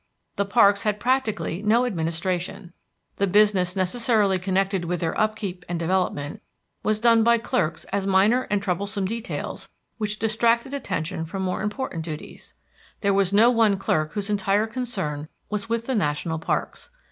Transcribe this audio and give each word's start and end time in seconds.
The 0.35 0.45
parks 0.45 0.81
had 0.81 0.99
practically 0.99 1.61
no 1.61 1.85
administration. 1.85 2.73
The 3.17 3.27
business 3.27 3.75
necessarily 3.75 4.39
connected 4.39 4.83
with 4.85 4.99
their 4.99 5.15
upkeep 5.15 5.63
and 5.69 5.77
development 5.77 6.41
was 6.81 6.99
done 6.99 7.21
by 7.21 7.37
clerks 7.37 7.83
as 7.93 8.07
minor 8.07 8.47
and 8.49 8.63
troublesome 8.63 9.05
details 9.05 9.69
which 9.99 10.17
distracted 10.17 10.73
attention 10.73 11.23
from 11.25 11.43
more 11.43 11.61
important 11.61 12.03
duties; 12.03 12.55
there 13.01 13.13
was 13.13 13.31
no 13.31 13.51
one 13.51 13.77
clerk 13.77 14.13
whose 14.13 14.27
entire 14.27 14.65
concern 14.65 15.27
was 15.51 15.69
with 15.69 15.85
the 15.85 15.93
national 15.93 16.39
parks. 16.39 16.89